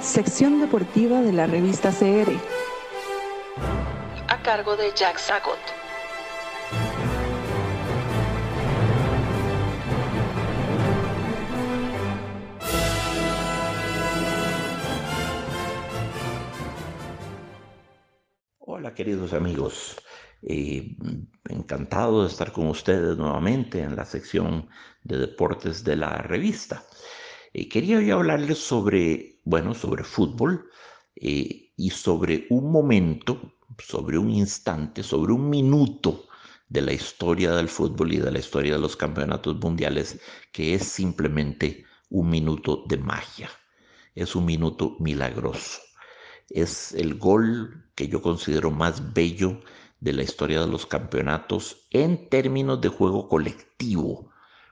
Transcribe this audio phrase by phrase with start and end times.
[0.00, 2.32] Sección deportiva de la revista CR.
[4.26, 5.58] A cargo de Jack Sagot.
[18.58, 19.96] Hola queridos amigos,
[20.42, 20.96] eh,
[21.48, 24.68] encantado de estar con ustedes nuevamente en la sección
[25.04, 26.84] de deportes de la revista.
[27.52, 30.70] Eh, quería yo hablarles sobre, bueno, sobre fútbol
[31.16, 36.28] eh, y sobre un momento, sobre un instante, sobre un minuto
[36.68, 40.20] de la historia del fútbol y de la historia de los campeonatos mundiales
[40.52, 43.50] que es simplemente un minuto de magia,
[44.14, 45.80] es un minuto milagroso
[46.50, 49.60] es el gol que yo considero más bello
[50.00, 54.30] de la historia de los campeonatos en términos de juego colectivo,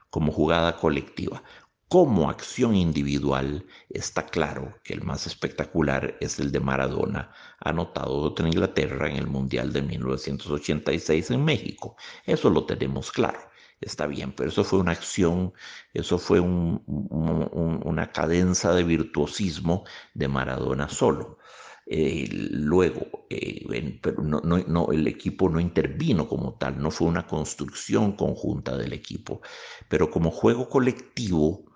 [0.09, 1.43] como jugada colectiva.
[1.89, 8.47] Como acción individual, está claro que el más espectacular es el de Maradona, anotado contra
[8.47, 11.95] Inglaterra en el Mundial de 1986 en México.
[12.25, 13.39] Eso lo tenemos claro.
[13.79, 15.53] Está bien, pero eso fue una acción,
[15.93, 21.37] eso fue una cadenza de virtuosismo de Maradona solo.
[21.85, 28.13] Eh, luego, eh, pero no, el equipo no intervino como tal, no fue una construcción
[28.17, 29.41] conjunta del equipo,
[29.87, 31.66] pero como juego colectivo,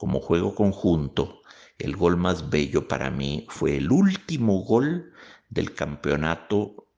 [0.00, 1.42] como juego conjunto,
[1.76, 5.12] el gol más bello para mí fue el último gol
[5.50, 6.88] del campeonato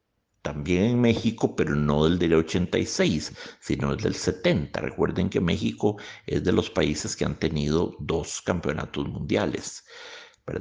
[0.41, 4.81] también en México, pero no del del 86, sino el del 70.
[4.81, 5.97] Recuerden que México
[6.29, 9.83] es de los países que han tenido dos campeonatos mundiales.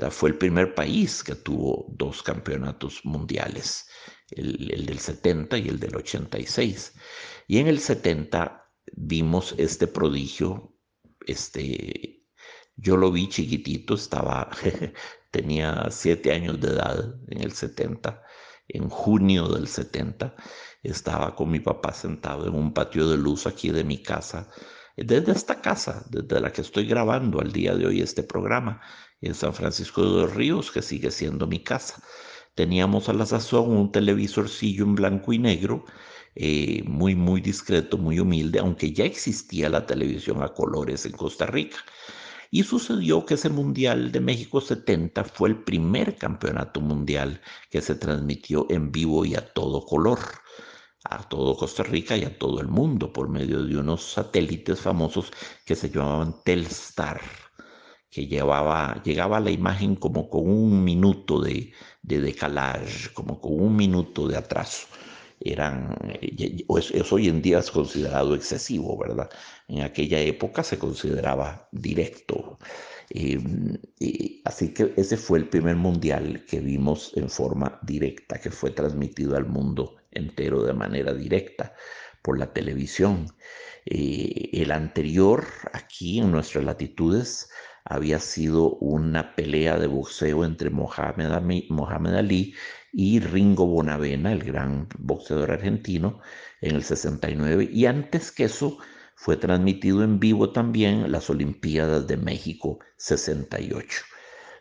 [0.09, 3.87] Fue el primer país que tuvo dos campeonatos mundiales,
[4.31, 6.95] el, del 70 y el del 86.
[7.47, 10.75] Y en el 70 vimos este prodigio,
[11.27, 12.20] este,
[12.81, 14.49] yo lo vi chiquitito, estaba,
[15.31, 18.21] tenía siete años de edad en el 70,
[18.67, 20.35] en junio del 70,
[20.81, 24.49] estaba con mi papá sentado en un patio de luz aquí de mi casa,
[24.97, 28.81] desde esta casa, desde la que estoy grabando al día de hoy este programa,
[29.21, 32.01] en San Francisco de los Ríos, que sigue siendo mi casa.
[32.55, 35.85] Teníamos a la sazón un televisorcillo en blanco y negro,
[36.35, 41.45] eh, muy, muy discreto, muy humilde, aunque ya existía la televisión a colores en Costa
[41.45, 41.77] Rica.
[42.51, 47.95] Y sucedió que ese Mundial de México 70 fue el primer campeonato mundial que se
[47.95, 50.19] transmitió en vivo y a todo color,
[51.05, 55.31] a todo Costa Rica y a todo el mundo por medio de unos satélites famosos
[55.65, 57.21] que se llamaban Telstar
[58.11, 63.75] que llevaba, llegaba la imagen como con un minuto de, de decalage, como con un
[63.75, 64.87] minuto de atraso.
[65.43, 66.63] Eran, eh,
[66.93, 69.29] eso hoy en día es considerado excesivo, ¿verdad?
[69.67, 72.59] En aquella época se consideraba directo.
[73.09, 73.77] Em,
[74.45, 79.35] así que ese fue el primer mundial que vimos en forma directa, que fue transmitido
[79.35, 81.73] al mundo entero de manera directa
[82.21, 83.27] por la televisión.
[83.85, 87.49] Eh, el anterior, aquí en nuestras latitudes,
[87.83, 92.53] había sido una pelea de boxeo entre Mohamed, Ali
[92.91, 96.19] y Ringo Bonavena, el gran boxeador argentino,
[96.61, 97.69] en el 69.
[97.71, 98.77] Y antes que eso,
[99.15, 104.01] fue transmitido en vivo también las Olimpiadas de México 68.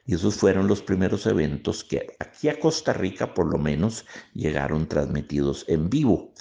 [0.04, 4.04] Y esos fueron los primeros eventos que aquí a Costa Rica por lo menos
[4.34, 6.34] llegaron transmitidos en vivo.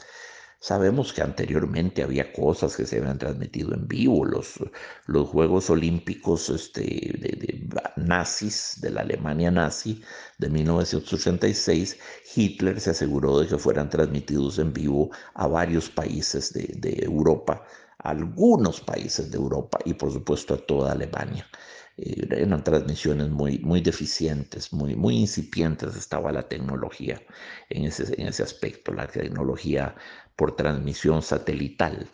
[0.62, 4.56] Sabemos que anteriormente había cosas que se habían transmitido en vivo, los,
[5.06, 7.66] los Juegos Olímpicos este, de,
[7.96, 10.02] nazis, de la Alemania nazi
[10.38, 11.98] de 1986,
[12.36, 17.64] Hitler se aseguró de que fueran transmitidos en vivo a varios países de, de Europa,
[18.00, 21.48] a algunos países de Europa y por supuesto a toda Alemania
[22.02, 27.22] eran transmisiones muy, muy deficientes, muy, muy incipientes estaba la tecnología
[27.70, 29.96] en ese, en ese aspecto, la tecnología
[30.36, 32.10] por transmisión satelital.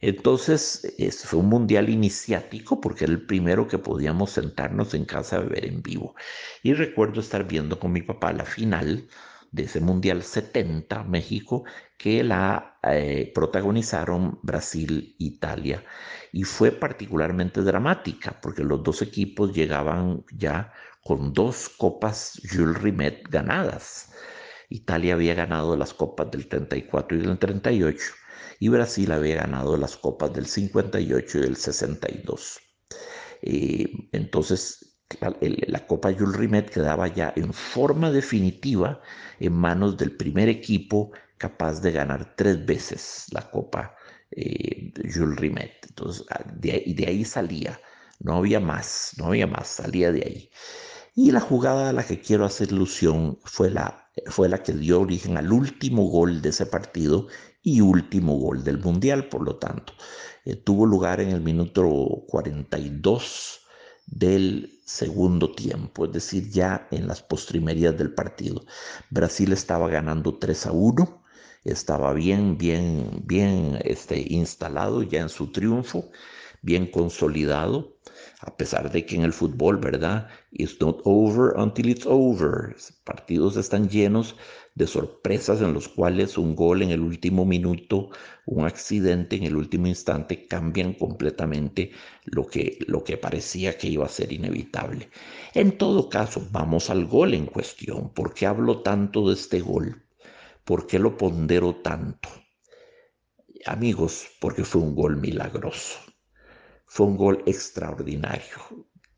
[0.00, 0.94] Entonces,
[1.24, 5.64] fue un mundial iniciático porque era el primero que podíamos sentarnos en casa a ver
[5.64, 6.14] en vivo.
[6.62, 9.08] Y recuerdo estar viendo con mi papá la final
[9.54, 11.64] de ese mundial 70 México
[11.96, 15.84] que la eh, protagonizaron Brasil Italia
[16.32, 20.72] y fue particularmente dramática porque los dos equipos llegaban ya
[21.04, 24.12] con dos copas Jules Rimet ganadas.
[24.70, 28.04] Italia había ganado las copas del 34 y del 38
[28.58, 32.58] y Brasil había ganado las copas del 58 y del 62.
[33.42, 39.00] Eh, entonces la, Copa Jules Rimet quedaba ya en forma definitiva
[39.38, 43.94] en manos del primer equipo capaz de ganar tres veces la Copa
[44.30, 45.72] eh, Jules Rimet.
[45.88, 47.78] Entonces, ah, de, de ahí salía
[48.20, 50.50] no había más, no había más, salía de ahí.
[51.14, 55.00] Y la jugada a la que quiero hacer ilusión fue la, fue la que dio
[55.00, 57.28] origen al último gol de ese partido
[57.62, 59.92] y último gol del Mundial, por lo tanto.
[60.44, 63.60] Eh, tuvo lugar en el minuto 42
[64.06, 68.64] del segundo tiempo, es decir, ya en las postrimerías del partido.
[69.10, 71.22] Brasil estaba ganando 3 a 1,
[71.64, 76.10] estaba bien, bien, bien este, instalado ya en su triunfo,
[76.62, 77.96] bien consolidado
[78.46, 80.28] a pesar de que en el fútbol, ¿verdad?
[80.52, 82.76] It's not over until it's over.
[83.04, 84.36] Partidos están llenos
[84.74, 88.10] de sorpresas en los cuales un gol en el último minuto,
[88.44, 91.92] un accidente en el último instante cambian completamente
[92.24, 95.08] lo que, lo que parecía que iba a ser inevitable.
[95.54, 98.12] En todo caso, vamos al gol en cuestión.
[98.12, 100.02] ¿Por qué hablo tanto de este gol?
[100.64, 102.28] ¿Por qué lo pondero tanto?
[103.64, 106.13] Amigos, porque fue un gol milagroso.
[106.86, 108.56] Fue un gol extraordinario.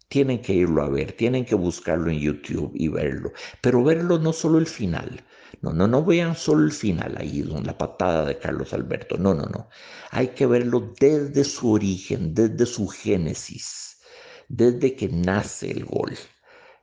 [0.08, 3.32] Tienen que irlo a ver, tienen que buscarlo en YouTube y verlo.
[3.60, 5.24] Pero verlo no solo el final.
[5.62, 9.16] No, no, no vean solo el final ahí, con la patada de Carlos Alberto.
[9.18, 9.68] No, no, no.
[10.10, 13.98] Hay que verlo desde su origen, desde su génesis,
[14.48, 16.16] desde que nace el gol,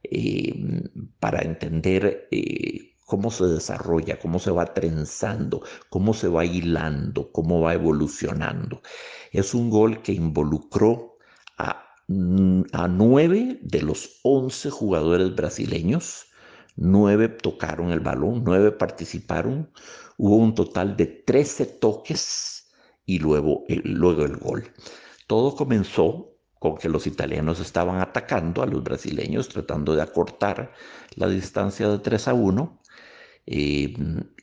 [0.03, 0.53] eh,
[1.19, 7.61] para entender eh, cómo se desarrolla, cómo se va trenzando, cómo se va hilando, cómo
[7.61, 8.81] va evolucionando.
[9.31, 11.17] Es un gol que involucró
[11.57, 16.27] a, mm, a nueve de los once jugadores brasileños.
[16.75, 19.71] Nueve tocaron el balón, nueve participaron.
[20.17, 22.71] Hubo un total de trece toques
[23.05, 24.71] y luego, luego el gol.
[25.27, 26.33] Todo comenzó
[26.63, 30.71] con que los italianos estaban atacando a los brasileños, tratando de acortar
[31.15, 32.79] la distancia de 3 a 1.
[33.45, 33.93] Eh,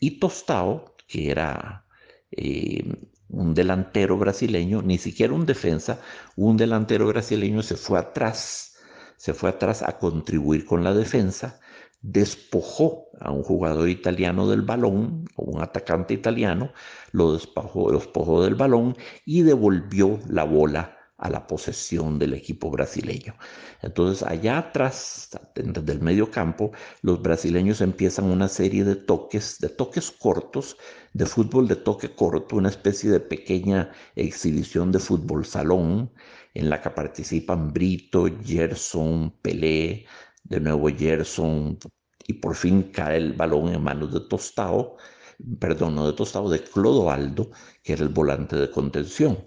[0.00, 1.87] y Tostao, que era
[2.31, 2.85] eh,
[3.29, 6.00] un delantero brasileño, ni siquiera un defensa,
[6.37, 8.76] un delantero brasileño se fue atrás,
[9.17, 11.61] se fue atrás a contribuir con la defensa,
[12.02, 16.73] despojó a un jugador italiano del balón, o un atacante italiano,
[17.12, 22.71] lo despojó, lo despojó del balón y devolvió la bola a la posesión del equipo
[22.71, 23.35] brasileño.
[23.83, 26.73] Entonces, allá atrás, desde el medio campo,
[27.03, 30.77] los brasileños empiezan una serie de toques, de toques cortos,
[31.13, 36.11] de fútbol de toque corto, una especie de pequeña exhibición de fútbol salón,
[36.55, 40.07] en la que participan Brito, Gerson, Pelé,
[40.45, 41.79] de nuevo Gerson,
[42.27, 44.97] y por fin cae el balón en manos de Tostao,
[45.59, 47.51] perdón, no de Tostao, de Clodoaldo,
[47.83, 49.39] que era el volante de contención.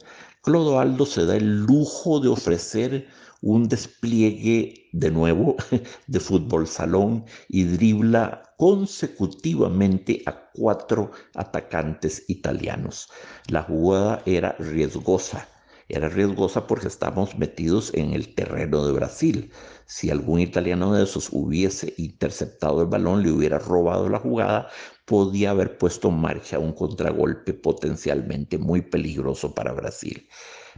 [0.43, 3.07] Clodoaldo se da el lujo de ofrecer
[3.41, 5.55] un despliegue de nuevo
[6.07, 13.09] de fútbol salón y dribla consecutivamente a cuatro atacantes italianos.
[13.47, 15.47] La jugada era riesgosa.
[15.87, 19.51] Era riesgosa porque estamos metidos en el terreno de Brasil.
[19.85, 24.67] Si algún italiano de esos hubiese interceptado el balón, le hubiera robado la jugada,
[25.05, 30.27] podía haber puesto en marcha un contragolpe potencialmente muy peligroso para Brasil.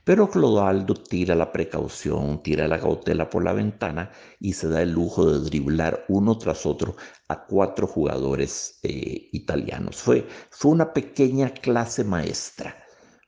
[0.04, 4.92] Pero Clodoaldo tira la precaución, tira la cautela por la ventana y se da el
[4.92, 6.96] lujo de driblar uno tras otro
[7.28, 9.98] a cuatro jugadores eh, italianos.
[9.98, 12.76] Fue, fue una pequeña clase maestra,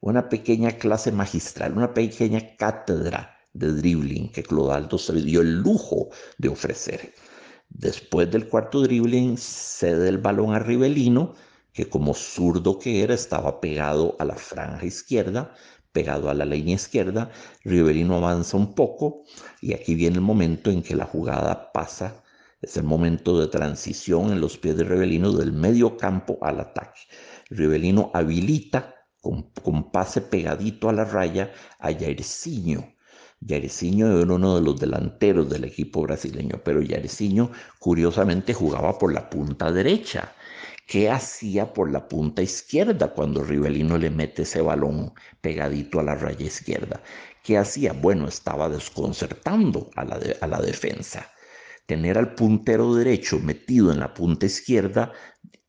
[0.02, 6.10] una pequeña clase magistral, una pequeña cátedra de dribbling que Clodoaldo se dio el lujo
[6.38, 7.12] de ofrecer.
[7.70, 11.36] Después del cuarto dribbling cede el balón a Rivelino,
[11.74, 15.54] que como zurdo que era estaba pegado a la franja izquierda,
[15.92, 17.32] pegado a la línea izquierda.
[17.64, 19.24] Rivelino avanza un poco
[19.62, 22.24] y aquí viene el momento en que la jugada pasa.
[22.62, 27.02] Es el momento de transición en los pies de Rivelino del medio campo al ataque.
[27.50, 32.97] Rivelino habilita con, pase pegadito a la raya a Jairzinho
[33.40, 39.30] Yareciño era uno de los delanteros del equipo brasileño, pero Yareciño curiosamente jugaba por la
[39.30, 40.34] punta derecha.
[40.88, 46.16] ¿Qué hacía por la punta izquierda cuando Rivelino le mete ese balón pegadito a la
[46.16, 47.02] raya izquierda?
[47.44, 47.94] ¿Qué hacía?
[47.94, 51.30] Bueno, estaba desconcertando a la, a la defensa.
[51.86, 55.12] Tener al puntero derecho metido en la punta izquierda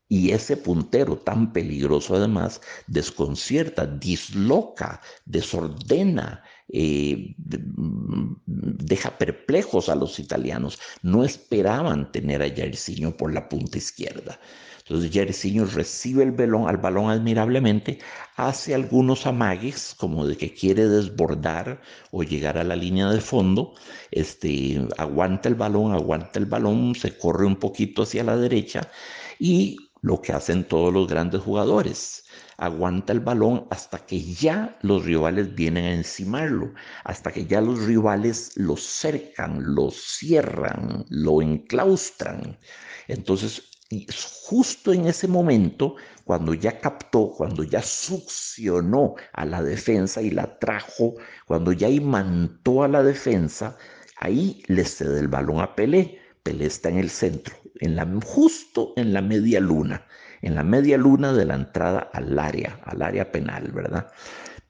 [0.07, 10.19] y ese puntero tan peligroso además desconcierta, disloca, desordena, eh, mm, deja perplejos a los
[10.19, 10.79] italianos.
[11.01, 14.39] No esperaban tener a Jairzinho por la punta izquierda.
[14.89, 17.99] Entonces Jairzinho recibe el balón, al balón admirablemente,
[18.35, 23.75] hace algunos amagues como de que quiere desbordar o llegar a la línea de fondo,
[24.09, 28.89] este, aguanta el balón, aguanta el balón, se corre un poquito hacia la derecha
[29.37, 32.23] y lo que hacen todos los grandes jugadores,
[32.57, 37.83] aguanta el balón hasta que ya los rivales vienen a encimarlo, hasta que ya los
[37.85, 42.59] rivales lo cercan, lo cierran, lo enclaustran.
[43.07, 43.63] Entonces,
[44.47, 50.59] justo en ese momento, cuando ya captó, cuando ya succionó a la defensa y la
[50.59, 51.15] trajo,
[51.47, 53.77] cuando ya imantó a la defensa,
[54.17, 56.19] ahí le cede el balón a Pelé.
[56.43, 60.05] Pelé está en el centro, en la, justo en la media luna
[60.41, 64.11] en la media luna de la entrada al área, al área penal, ¿verdad?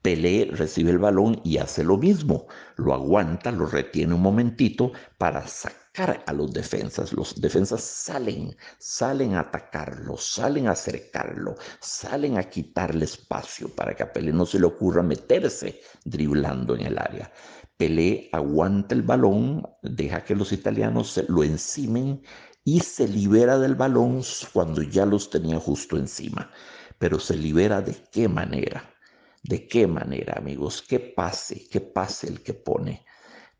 [0.02, 5.46] Pelé recibe el balón y hace lo mismo, lo aguanta, lo retiene un momentito para
[5.46, 7.12] sacar a los defensas.
[7.12, 14.02] Los defensas salen, salen a atacarlo, salen a acercarlo, salen a quitarle espacio para que
[14.02, 17.30] a Pelé no se le ocurra meterse driblando en el área.
[17.76, 22.22] Pelé aguanta el balón, deja que los italianos lo encimen
[22.70, 24.22] y se libera del balón
[24.52, 26.52] cuando ya los tenía justo encima.
[27.00, 28.94] Pero se libera de qué manera?
[29.42, 30.80] ¿De qué manera, amigos?
[30.80, 31.66] ¿Qué pase?
[31.68, 33.04] ¿Qué pase el que pone?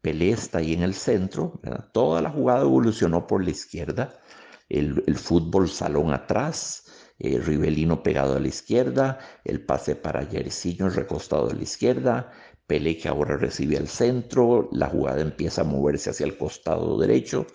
[0.01, 1.61] Pelé está ahí en el centro,
[1.93, 4.21] toda la jugada evolucionó por la izquierda,
[4.69, 6.85] el, fútbol salón atrás,
[7.19, 12.31] eh, Rivelino pegado a la izquierda, el pase para Yersiño recostado a la izquierda,
[12.69, 17.47] Pelé que ahora recibe al centro, la jugada empieza a moverse hacia el costado derecho,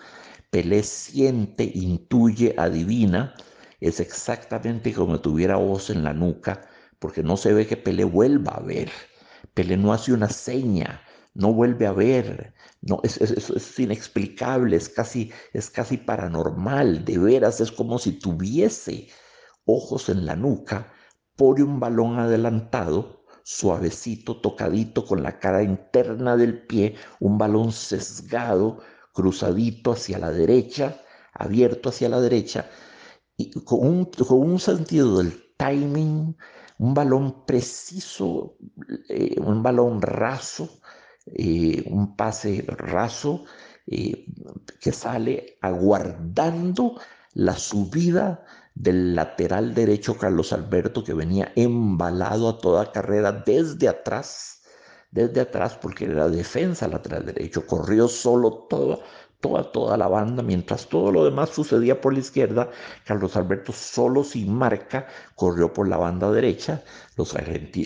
[0.52, 3.36] Pelé siente, intuye, adivina,
[3.82, 6.62] es exactamente como tuviera voz en la nuca,
[7.00, 8.92] porque no se ve que Pelé vuelva a ver.
[9.54, 11.02] Pelé no hace una seña,
[11.36, 17.60] no vuelve a ver, no, es, es, inexplicable, es casi, es casi paranormal, de veras
[17.62, 19.10] es como si tuviese
[19.66, 20.94] ojos en la nuca,
[21.36, 28.80] pone un balón adelantado, suavecito, tocadito con la cara interna del pie, un balón sesgado,
[29.16, 31.02] cruzadito hacia la derecha,
[31.34, 32.70] abierto hacia la derecha,
[33.38, 36.36] y con un, sentido del timing,
[36.78, 38.58] un balón preciso,
[39.10, 40.70] eh, un balón raso,
[41.26, 43.46] eh, un pase raso
[43.88, 44.26] eh,
[44.80, 47.00] que sale aguardando
[47.34, 54.55] la subida del lateral derecho Carlos Alberto que venía embalado a toda carrera desde atrás
[55.16, 59.02] desde atrás porque era defensa lateral derecho, corrió solo todo,
[59.40, 62.70] toda, toda la banda, mientras todo lo demás sucedía por la izquierda,
[63.06, 66.84] Carlos Alberto solo sin marca corrió por la banda derecha,
[67.16, 67.34] los,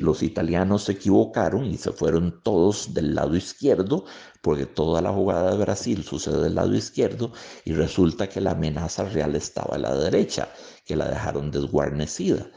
[0.01, 4.05] los italianos se equivocaron y se fueron todos del lado izquierdo,
[4.41, 7.31] porque toda la jugada de Brasil sucede del lado izquierdo
[7.63, 10.49] y resulta que la amenaza real estaba a la derecha,
[10.83, 12.47] que la dejaron desguarnecida.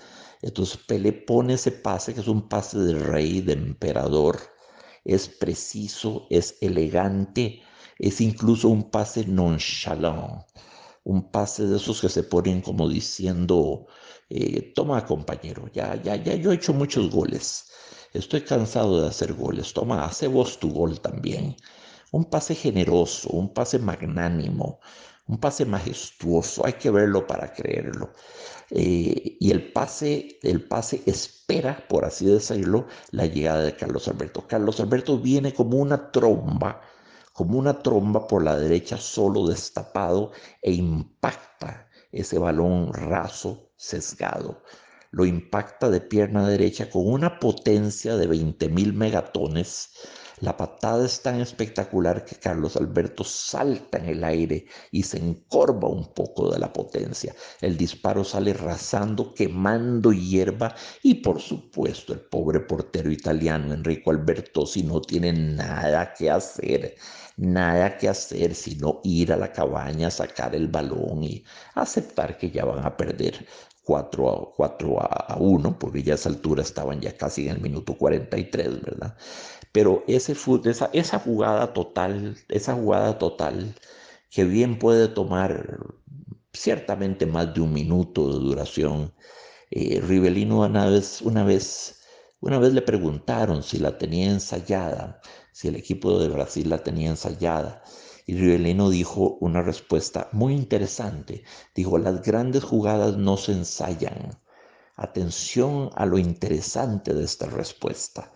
[0.40, 4.38] Entonces Pele pone ese pase, que es un pase de rey, de emperador,
[5.04, 7.62] es preciso, es elegante,
[7.98, 10.46] es incluso un pase nonchalant,
[11.04, 13.86] un pase de esos que se ponen como diciendo,
[14.30, 17.66] eh, toma compañero, ya, ya, ya yo he hecho muchos goles,
[18.12, 21.56] estoy cansado de hacer goles, toma, hace vos tu gol también.
[22.12, 24.80] Un pase generoso, un pase magnánimo,
[25.32, 28.12] un pase majestuoso, hay que verlo para creerlo.
[28.68, 34.46] Eh, y el pase, el pase espera, por así decirlo, la llegada de Carlos Alberto.
[34.46, 36.82] Carlos Alberto viene como una tromba,
[37.32, 44.62] como una tromba por la derecha, solo destapado, e impacta ese balón raso, sesgado.
[45.12, 49.88] Lo impacta de pierna derecha con una potencia de 20.000 megatones
[50.42, 55.88] la patada es tan espectacular que Carlos Alberto salta en el aire y se encorva
[55.88, 57.32] un poco de la potencia.
[57.60, 64.82] El disparo sale rasando, quemando hierba y por supuesto el pobre portero italiano Enrico Albertosi
[64.82, 66.96] no tiene nada que hacer,
[67.36, 71.44] nada que hacer sino ir a la cabaña, sacar el balón y
[71.76, 73.46] aceptar que ya van a perder
[73.84, 77.60] 4 a, 4 a 1, porque ya a esa altura estaban ya casi en el
[77.60, 79.16] minuto 43, ¿verdad?
[79.72, 83.74] Pero ese, esa, esa jugada total, esa jugada total,
[84.30, 85.78] que bien puede tomar
[86.52, 89.14] ciertamente más de un minuto de duración,
[89.70, 92.00] eh, Rivelino una vez, una vez,
[92.40, 95.20] una vez le preguntaron si la tenía ensayada,
[95.52, 97.82] si el equipo de Brasil la tenía ensayada.
[98.26, 101.44] Y Rivelino dijo una respuesta muy interesante.
[101.74, 104.38] Dijo, las grandes jugadas no se ensayan.
[104.96, 108.32] Atención a lo interesante de esta respuesta.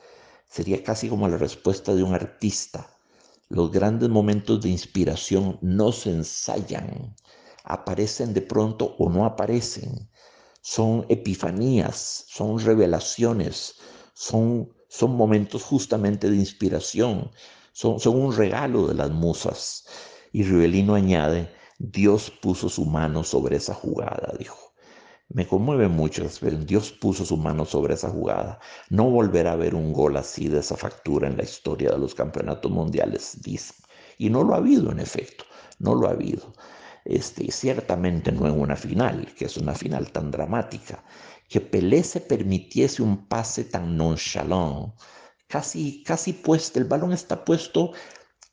[0.48, 2.88] Sería casi como la respuesta de un artista.
[3.48, 7.14] Los grandes momentos de inspiración no se ensayan.
[7.64, 10.08] Aparecen de pronto o no aparecen.
[10.62, 13.74] Son epifanías, son revelaciones,
[14.14, 17.30] son, son momentos justamente de inspiración
[17.76, 19.84] son, un regalo de las musas.
[20.32, 24.65] Y Rivelino añade, Dios puso su mano sobre esa jugada, dijo.
[25.28, 26.28] Me conmueve mucho.
[26.66, 28.58] Dios puso su mano sobre esa jugada.
[28.90, 32.14] No volverá a ver un gol así de esa factura en la historia de los
[32.14, 33.74] campeonatos mundiales, dice.
[34.18, 35.44] Y no lo ha habido, en efecto.
[35.78, 36.52] No lo ha habido.
[37.04, 41.04] Este, ciertamente no en una final, que es una final tan dramática,
[41.48, 44.94] que Pelé se permitiese un pase tan nonchalant,
[45.46, 47.92] casi, casi puesto, el balón está puesto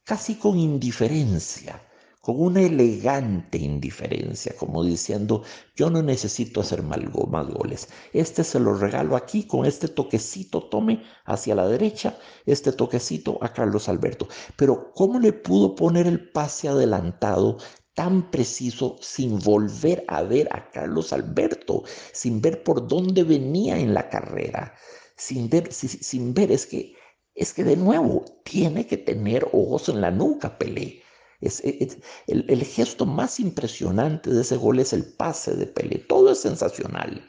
[0.03, 1.81] casi con indiferencia,
[2.23, 5.43] con una elegante indiferencia, como diciendo,
[5.75, 7.01] yo no necesito hacer más
[7.49, 13.39] goles, este se lo regalo aquí con este toquecito, tome hacia la derecha, este toquecito
[13.41, 14.29] a Carlos Alberto.
[14.55, 17.57] Pero ¿cómo le pudo poner el pase adelantado
[17.93, 23.93] tan preciso sin volver a ver a Carlos Alberto, sin ver por dónde venía en
[23.93, 24.73] la carrera,
[25.17, 26.95] sin ver, sin, ver es que,
[27.35, 31.02] es que de nuevo tiene que tener ojos en la nuca, Pelé.
[31.45, 35.99] Es, el, el, gesto más impresionante de ese gol es el pase de Pelé.
[35.99, 37.27] Todo es sensacional.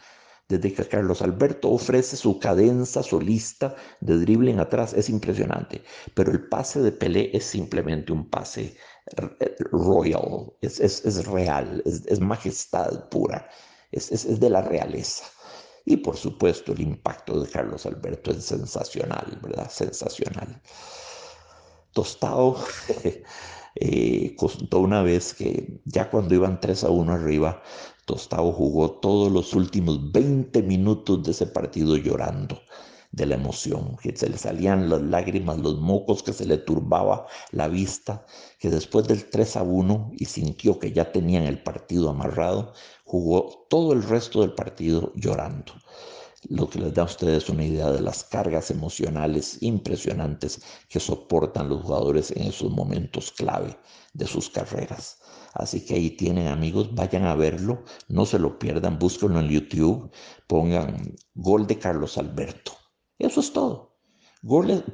[0.48, 5.82] Desde que Carlos Alberto ofrece su cadenza solista de dribbling atrás, es impresionante.
[6.14, 8.76] Pero el pase de Pelé es simplemente un pase
[9.70, 13.48] royal, es, es, real, es, majestad pura,
[13.90, 15.24] es, de la realeza.
[15.84, 19.70] Y por supuesto el impacto de Carlos Alberto es sensacional, ¿verdad?
[19.70, 20.60] Sensacional.
[21.92, 22.56] Tostado
[23.76, 27.62] eh, contó una vez que ya cuando iban 3 a 1 arriba,
[28.06, 32.60] Tostado jugó todos los últimos 20 minutos de ese partido llorando
[33.12, 37.26] de la emoción, que se le salían las lágrimas, los mocos, que se le turbaba
[37.52, 38.26] la vista,
[38.58, 42.72] que después del 3 a 1 y sintió que ya tenían el partido amarrado,
[43.04, 45.72] jugó todo el resto del partido llorando.
[46.48, 51.68] Lo que les da a ustedes una idea de las cargas emocionales impresionantes que soportan
[51.68, 53.76] los jugadores en esos momentos clave
[54.12, 55.18] de sus carreras.
[55.54, 60.10] Así que ahí tienen amigos, vayan a verlo, no se lo pierdan, búsquenlo en YouTube,
[60.46, 62.72] pongan gol de Carlos Alberto
[63.18, 63.93] eso es todo.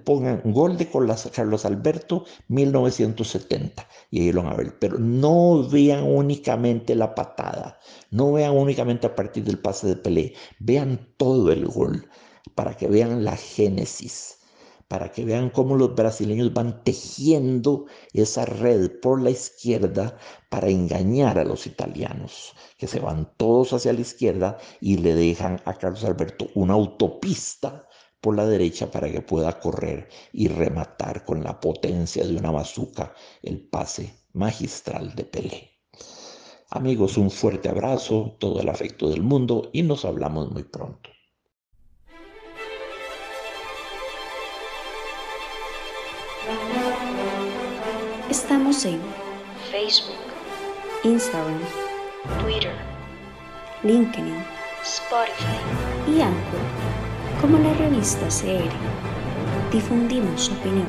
[0.04, 4.78] Pongan gol de Carlos Alberto 1970 y ahí lo van a ver.
[4.78, 7.78] Pero no vean únicamente la patada,
[8.10, 12.08] no vean únicamente a partir del pase de Pelé, vean todo el gol
[12.54, 14.38] para que vean la génesis,
[14.86, 20.16] para que vean cómo los brasileños van tejiendo esa red por la izquierda
[20.48, 25.60] para engañar a los italianos, que se van todos hacia la izquierda y le dejan
[25.64, 27.86] a Carlos Alberto una autopista
[28.20, 33.14] por la derecha para que pueda correr y rematar con la potencia de una bazuca
[33.42, 35.70] el pase magistral de Pelé.
[36.70, 41.10] Amigos, un fuerte abrazo, todo el afecto del mundo y nos hablamos muy pronto.
[48.28, 49.00] Estamos en
[49.70, 50.14] Facebook,
[51.02, 51.60] Instagram,
[52.42, 52.74] Twitter,
[53.82, 54.36] LinkedIn,
[54.82, 55.58] Spotify
[56.08, 56.89] y Anchor
[57.40, 58.70] como la revista CR.
[59.72, 60.88] Difundimos su opinión.